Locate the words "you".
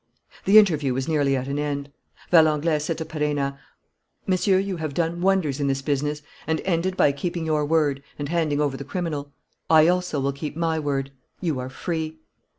4.57-4.77, 11.39-11.59